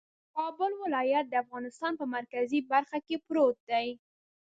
[0.35, 3.87] کابل ولایت د افغانستان په مرکزي برخه کې پروت دی